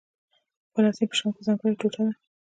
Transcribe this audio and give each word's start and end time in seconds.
خو 0.63 0.71
فلسطین 0.73 1.07
په 1.09 1.15
شام 1.19 1.29
کې 1.35 1.41
ځانګړې 1.47 1.79
ټوټه 1.79 2.01
ده. 2.07 2.13